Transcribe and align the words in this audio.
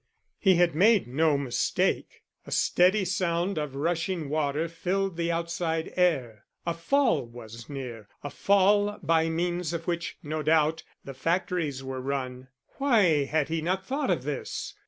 He 0.39 0.55
had 0.55 0.73
made 0.73 1.07
no 1.07 1.37
mistake; 1.37 2.23
a 2.47 2.51
steady 2.51 3.05
sound 3.05 3.59
of 3.59 3.75
rushing 3.75 4.29
water 4.29 4.67
filled 4.67 5.15
the 5.15 5.31
outside 5.31 5.93
air. 5.95 6.45
A 6.65 6.73
fall 6.73 7.23
was 7.23 7.69
near, 7.69 8.07
a 8.23 8.31
fall 8.31 8.97
by 9.03 9.29
means 9.29 9.73
of 9.73 9.85
which, 9.85 10.17
no 10.23 10.41
doubt, 10.41 10.81
the 11.05 11.13
factories 11.13 11.83
were 11.83 12.01
run. 12.01 12.47
Why 12.79 13.25
had 13.25 13.49
he 13.49 13.61
not 13.61 13.85
thought 13.85 14.09
of 14.09 14.23
this? 14.23 14.73